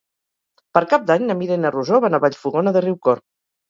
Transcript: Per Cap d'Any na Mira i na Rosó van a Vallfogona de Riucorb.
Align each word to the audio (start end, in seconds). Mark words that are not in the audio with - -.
Per 0.77 0.83
Cap 0.93 1.05
d'Any 1.11 1.27
na 1.29 1.37
Mira 1.43 1.59
i 1.59 1.63
na 1.69 1.75
Rosó 1.79 2.03
van 2.09 2.15
a 2.15 2.25
Vallfogona 2.27 2.79
de 2.81 2.87
Riucorb. 2.91 3.29